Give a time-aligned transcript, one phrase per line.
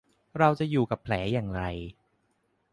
[0.39, 1.61] เราจะอยู่กับแผลอย่างไร?